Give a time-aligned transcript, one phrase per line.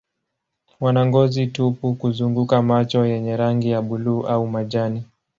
[0.79, 5.03] Wana ngozi tupu kuzunguka macho yenye rangi ya buluu au majani.